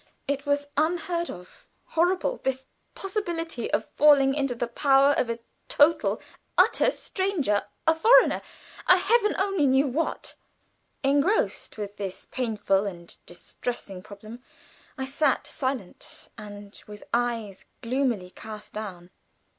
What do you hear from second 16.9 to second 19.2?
eyes gloomily cast down.